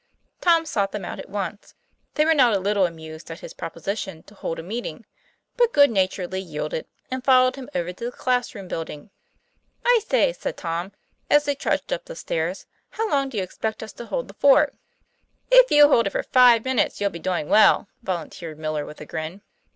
Tom 0.41 0.65
sought 0.65 0.91
them 0.93 1.05
out 1.05 1.19
at 1.19 1.29
once. 1.29 1.75
They 2.15 2.25
were 2.25 2.33
not 2.33 2.55
a 2.55 2.59
little 2.59 2.87
amused 2.87 3.29
at 3.29 3.41
his 3.41 3.53
proposition 3.53 4.23
to 4.23 4.33
hold 4.33 4.57
a 4.57 4.63
meeting; 4.63 5.05
but 5.55 5.73
good 5.73 5.91
naturedly 5.91 6.41
yielded, 6.41 6.87
and 7.11 7.23
followed 7.23 7.55
him 7.55 7.69
over 7.75 7.93
to 7.93 8.05
the 8.05 8.11
class 8.11 8.55
room 8.55 8.67
building. 8.67 9.11
"I 9.85 10.01
say," 10.07 10.33
said 10.33 10.57
Tom, 10.57 10.91
as 11.29 11.45
they 11.45 11.53
trudged 11.53 11.93
up 11.93 12.05
the 12.05 12.15
stairs, 12.15 12.65
"how 12.89 13.11
long 13.11 13.29
do 13.29 13.37
you 13.37 13.43
expect 13.43 13.83
us 13.83 13.93
to 13.93 14.07
hold 14.07 14.27
the 14.27 14.33
fort?"" 14.33 14.73
If 15.51 15.69
you 15.69 15.87
hold 15.87 16.07
it 16.07 16.25
five 16.31 16.65
minutes, 16.65 16.99
you'll 16.99 17.11
be 17.11 17.19
doing 17.19 17.47
well," 17.47 17.87
volunteered 18.01 18.57
Miller, 18.57 18.87
with 18.87 19.01
a 19.01 19.05
grin. 19.05 19.43